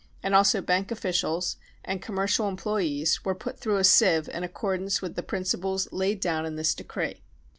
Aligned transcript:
and 0.23 0.33
also 0.33 0.63
banl 0.63 0.89
officials 0.89 1.57
and 1.85 2.01
conltnercial 2.01 2.49
employees, 2.49 3.23
were 3.23 3.35
put 3.35 3.59
through 3.59 3.77
a 3.77 3.83
sieve 3.83 4.27
in 4.29 4.43
accordance 4.43 4.99
with 4.99 5.15
the 5.15 5.21
principles 5.21 5.87
laid 5.93 6.19
down 6.19 6.43
in 6.43 6.55
this 6.55 6.73
decree. 6.73 7.21